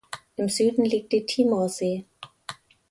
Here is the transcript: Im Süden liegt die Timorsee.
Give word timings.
Im 0.35 0.49
Süden 0.49 0.83
liegt 0.83 1.13
die 1.13 1.27
Timorsee. 1.27 2.05